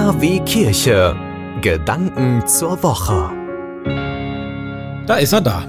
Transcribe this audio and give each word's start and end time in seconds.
KW 0.00 0.40
Kirche. 0.46 1.14
Gedanken 1.60 2.42
zur 2.46 2.82
Woche. 2.82 3.30
Da 5.06 5.16
ist 5.16 5.34
er 5.34 5.42
da. 5.42 5.62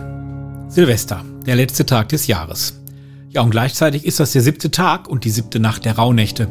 Silvester, 0.69 1.21
der 1.45 1.57
letzte 1.57 1.85
Tag 1.85 2.07
des 2.07 2.27
Jahres. 2.27 2.79
Ja, 3.27 3.41
und 3.41 3.49
gleichzeitig 3.49 4.05
ist 4.05 4.21
das 4.21 4.31
der 4.31 4.41
siebte 4.41 4.71
Tag 4.71 5.09
und 5.09 5.25
die 5.25 5.31
siebte 5.31 5.59
Nacht 5.59 5.83
der 5.83 5.97
Rauhnächte. 5.97 6.47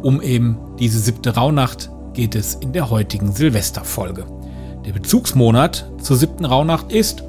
Um 0.00 0.22
eben 0.22 0.56
diese 0.78 0.98
siebte 1.00 1.34
Rauhnacht 1.34 1.90
geht 2.14 2.34
es 2.34 2.54
in 2.54 2.72
der 2.72 2.88
heutigen 2.88 3.30
Silvesterfolge. 3.30 4.24
Der 4.86 4.92
Bezugsmonat 4.92 5.86
zur 6.00 6.16
siebten 6.16 6.46
Rauhnacht 6.46 6.90
ist 6.90 7.24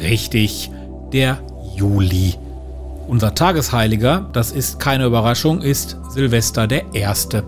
richtig 0.00 0.70
der 1.12 1.40
Juli. 1.76 2.36
Unser 3.06 3.34
Tagesheiliger, 3.34 4.30
das 4.32 4.50
ist 4.50 4.80
keine 4.80 5.04
Überraschung, 5.04 5.60
ist 5.60 5.98
Silvester 6.08 6.66
der 6.66 6.94
Erste. 6.94 7.44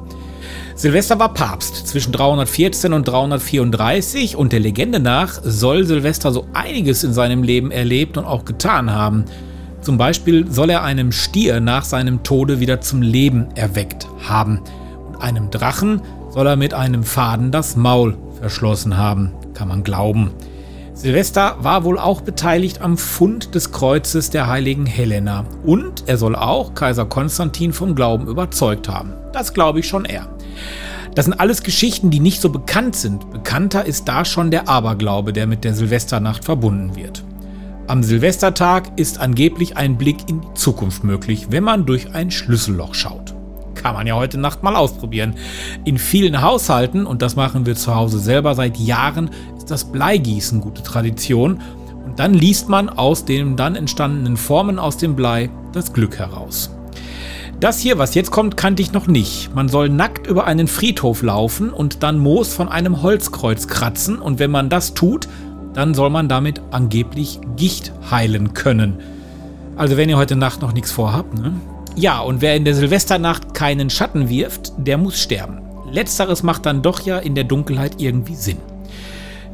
Silvester 0.75 1.18
war 1.18 1.32
Papst 1.32 1.86
zwischen 1.86 2.13
314 2.13 2.93
und 2.93 3.07
334 3.07 4.36
und 4.36 4.53
der 4.53 4.61
Legende 4.61 5.00
nach 5.00 5.40
soll 5.43 5.85
Silvester 5.85 6.32
so 6.32 6.46
einiges 6.53 7.04
in 7.04 7.13
seinem 7.13 7.43
Leben 7.43 7.71
erlebt 7.71 8.17
und 8.17 8.25
auch 8.25 8.44
getan 8.44 8.90
haben. 8.90 9.25
Zum 9.80 9.99
Beispiel 9.99 10.50
soll 10.50 10.71
er 10.71 10.82
einem 10.82 11.13
Stier 11.13 11.61
nach 11.61 11.85
seinem 11.85 12.22
Tode 12.22 12.58
wieder 12.58 12.80
zum 12.80 13.03
Leben 13.03 13.49
erweckt 13.54 14.08
haben. 14.27 14.61
Und 15.07 15.17
einem 15.22 15.50
Drachen 15.50 16.00
soll 16.30 16.46
er 16.46 16.57
mit 16.57 16.75
einem 16.75 17.05
Faden 17.05 17.52
das 17.52 17.77
Maul 17.77 18.16
verschlossen 18.41 18.96
haben, 18.96 19.32
kann 19.55 19.68
man 19.68 19.85
glauben. 19.85 20.32
Silvester 20.94 21.57
war 21.58 21.85
wohl 21.85 21.99
auch 21.99 22.21
beteiligt 22.21 22.80
am 22.80 22.96
Fund 22.96 23.55
des 23.55 23.72
Kreuzes 23.72 24.30
der 24.30 24.46
heiligen 24.46 24.86
Helena 24.86 25.44
und 25.64 26.05
er 26.07 26.16
soll 26.18 26.36
auch 26.36 26.75
Kaiser 26.75 27.05
Konstantin 27.05 27.72
vom 27.72 27.94
Glauben 27.94 28.29
überzeugt 28.29 28.89
haben. 28.89 29.13
Das 29.32 29.52
glaube 29.52 29.80
ich 29.80 29.89
schon 29.89 30.05
eher. 30.05 30.33
Das 31.14 31.26
sind 31.26 31.35
alles 31.35 31.63
Geschichten, 31.63 32.11
die 32.11 32.20
nicht 32.20 32.41
so 32.41 32.50
bekannt 32.50 32.97
sind. 32.97 33.30
Bekannter 33.30 33.84
ist 33.84 34.08
da 34.08 34.24
schon 34.24 34.50
der 34.50 34.69
Aberglaube, 34.69 35.33
der 35.33 35.47
mit 35.47 35.62
der 35.64 35.74
Silvesternacht 35.74 36.44
verbunden 36.44 36.97
wird. 36.97 37.24
Am 37.86 38.02
Silvestertag 38.02 38.98
ist 38.98 39.20
angeblich 39.20 39.77
ein 39.77 39.98
Blick 39.98 40.28
in 40.28 40.41
die 40.41 40.55
Zukunft 40.55 41.05
möglich, 41.05 41.48
wenn 41.50 41.62
man 41.62 41.86
durch 41.86 42.14
ein 42.14 42.30
Schlüsselloch 42.30 42.94
schaut. 42.94 43.34
Kann 43.75 43.94
man 43.94 44.06
ja 44.06 44.14
heute 44.14 44.38
Nacht 44.38 44.62
mal 44.62 44.75
ausprobieren. 44.75 45.34
In 45.84 45.98
vielen 45.98 46.41
Haushalten, 46.41 47.05
und 47.05 47.20
das 47.20 47.36
machen 47.36 47.66
wir 47.66 47.77
zu 47.77 47.94
Hause 47.94 48.19
selber 48.19 48.55
seit 48.55 48.78
Jahren, 48.78 49.30
ist 49.58 49.70
das 49.70 49.84
Bleigießen 49.84 50.62
gute 50.62 50.82
Tradition. 50.82 51.60
Und 52.06 52.19
dann 52.19 52.34
liest 52.34 52.69
man 52.69 52.88
aus 52.88 53.25
den 53.25 53.56
dann 53.56 53.77
entstandenen 53.77 54.36
Formen 54.36 54.78
aus 54.78 54.97
dem 54.97 55.14
Blei 55.14 55.50
das 55.72 55.92
Glück 55.92 56.19
heraus. 56.19 56.73
Das 57.60 57.78
hier, 57.78 57.98
was 57.98 58.14
jetzt 58.14 58.30
kommt, 58.30 58.56
kannte 58.56 58.83
ich 58.83 58.92
noch 58.92 59.06
nicht. 59.06 59.55
Man 59.55 59.69
soll 59.69 59.88
nackt 59.88 60.27
über 60.27 60.47
einen 60.47 60.69
Friedhof 60.69 61.22
laufen 61.22 61.70
und 61.70 62.02
dann 62.02 62.19
Moos 62.19 62.52
von 62.52 62.69
einem 62.69 63.02
Holzkreuz 63.02 63.69
kratzen 63.69 64.19
und 64.19 64.38
wenn 64.38 64.50
man 64.50 64.69
das 64.69 64.94
tut, 64.94 65.28
dann 65.72 65.94
soll 65.94 66.10
man 66.10 66.28
damit 66.28 66.60
angeblich 66.70 67.41
Gicht 67.56 67.92
heilen 68.10 68.55
können. 68.55 68.98
Also 69.77 69.97
wenn 69.97 70.08
ihr 70.08 70.16
heute 70.16 70.36
Nacht 70.36 70.62
noch 70.62 70.72
nichts 70.72 70.92
vorhabt, 70.92 71.38
ne? 71.38 71.52
Ja, 71.97 72.20
und 72.20 72.41
wer 72.41 72.56
in 72.56 72.64
der 72.64 72.75
Silvesternacht 72.75 73.55
keinen 73.55 73.88
Schatten 73.88 74.28
wirft, 74.28 74.72
der 74.77 74.98
muss 74.98 75.20
sterben. 75.20 75.60
Letzteres 75.91 76.42
macht 76.42 76.66
dann 76.66 76.82
doch 76.82 77.00
ja 77.00 77.19
in 77.19 77.36
der 77.36 77.44
Dunkelheit 77.44 78.00
irgendwie 78.00 78.34
Sinn. 78.34 78.58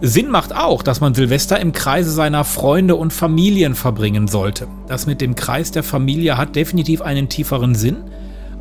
Sinn 0.02 0.30
macht 0.30 0.56
auch, 0.56 0.82
dass 0.82 1.02
man 1.02 1.12
Silvester 1.12 1.60
im 1.60 1.72
Kreise 1.72 2.10
seiner 2.10 2.44
Freunde 2.44 2.96
und 2.96 3.12
Familien 3.12 3.74
verbringen 3.74 4.28
sollte. 4.28 4.66
Das 4.88 5.06
mit 5.06 5.20
dem 5.20 5.34
Kreis 5.34 5.72
der 5.72 5.82
Familie 5.82 6.38
hat 6.38 6.56
definitiv 6.56 7.02
einen 7.02 7.28
tieferen 7.28 7.74
Sinn. 7.74 7.98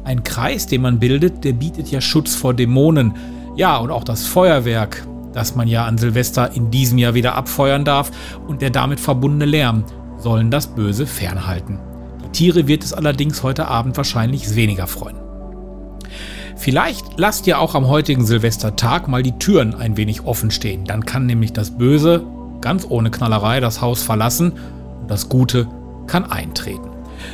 Ein 0.04 0.26
Kreis, 0.26 0.67
den 0.67 0.82
man 0.82 1.00
bildet, 1.00 1.45
der 1.45 1.54
bietet 1.54 1.92
ja 1.92 2.02
Schutz 2.02 2.36
vor 2.36 2.54
Dämonen. 2.54 3.14
Ja, 3.56 3.78
und 3.78 3.90
auch 3.90 4.04
das 4.04 4.28
Feuerwerk, 4.28 5.08
das 5.32 5.56
man 5.56 5.70
ja 5.70 5.86
an 5.86 5.98
Silvester 5.98 6.52
in 6.54 6.72
diesem 6.72 6.98
Jahr 6.98 7.14
wieder 7.14 7.36
abfeuern 7.36 7.86
darf, 7.86 8.12
und 8.48 8.62
der 8.62 8.70
damit 8.70 9.00
verbundene 9.00 9.45
Lärm 9.45 9.86
sollen 10.17 10.52
das 10.52 10.67
Böse 10.67 11.08
fernhalten. 11.08 11.80
Die 12.26 12.32
Tiere 12.32 12.67
wird 12.67 12.83
es 12.83 12.92
allerdings 12.92 13.44
heute 13.44 13.70
Abend 13.70 13.95
wahrscheinlich 13.95 14.56
weniger 14.56 14.88
freuen. 14.88 15.29
Vielleicht 16.59 17.17
lasst 17.17 17.47
ihr 17.47 17.58
auch 17.58 17.73
am 17.73 17.87
heutigen 17.87 18.25
Silvestertag 18.25 19.08
mal 19.08 19.23
die 19.23 19.31
Türen 19.39 19.73
ein 19.75 19.95
wenig 19.95 20.25
offen 20.25 20.52
stehen. 20.52 20.83
Dann 20.83 21.05
kann 21.05 21.25
nämlich 21.25 21.53
das 21.53 21.71
Böse 21.71 22.25
ganz 22.59 22.86
ohne 22.89 23.09
Knallerei 23.09 23.61
das 23.61 23.80
Haus 23.80 24.03
verlassen 24.03 24.52
und 24.99 25.09
das 25.09 25.30
Gute 25.30 25.70
kann 26.05 26.30
eintreten. 26.30 26.89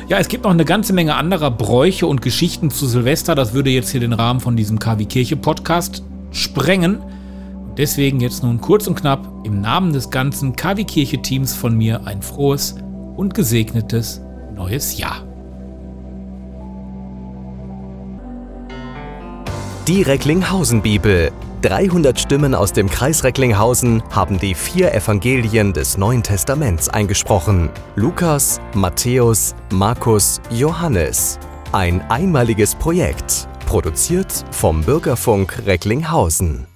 Ja, 0.06 0.18
es 0.18 0.28
gibt 0.28 0.44
noch 0.44 0.52
eine 0.52 0.64
ganze 0.64 0.92
Menge 0.92 1.16
anderer 1.16 1.50
Bräuche 1.50 2.06
und 2.06 2.22
Geschichten 2.22 2.70
zu 2.70 2.86
Silvester. 2.86 3.34
Das 3.34 3.52
würde 3.52 3.70
jetzt 3.70 3.90
hier 3.90 3.98
den 3.98 4.12
Rahmen 4.12 4.38
von 4.38 4.56
diesem 4.56 4.78
KW 4.78 5.06
Kirche 5.06 5.34
Podcast 5.34 6.04
sprengen. 6.30 7.00
Deswegen 7.76 8.20
jetzt 8.20 8.44
nun 8.44 8.60
kurz 8.60 8.86
und 8.86 8.94
knapp 8.94 9.26
im 9.42 9.60
Namen 9.60 9.92
des 9.92 10.10
ganzen 10.10 10.54
KW 10.54 10.84
Kirche 10.84 11.20
Teams 11.20 11.52
von 11.52 11.76
mir 11.76 12.06
ein 12.06 12.22
frohes 12.22 12.76
und 13.16 13.34
gesegnetes 13.34 14.20
neues 14.54 14.98
Jahr. 14.98 15.24
Die 19.88 20.02
Recklinghausen-Bibel. 20.02 21.30
300 21.62 22.18
Stimmen 22.18 22.56
aus 22.56 22.72
dem 22.72 22.90
Kreis 22.90 23.22
Recklinghausen 23.22 24.02
haben 24.10 24.36
die 24.36 24.56
vier 24.56 24.92
Evangelien 24.92 25.72
des 25.72 25.96
Neuen 25.96 26.24
Testaments 26.24 26.88
eingesprochen. 26.88 27.70
Lukas, 27.94 28.60
Matthäus, 28.74 29.54
Markus, 29.70 30.40
Johannes. 30.50 31.38
Ein 31.70 32.00
einmaliges 32.10 32.74
Projekt, 32.74 33.46
produziert 33.66 34.44
vom 34.50 34.82
Bürgerfunk 34.82 35.62
Recklinghausen. 35.64 36.66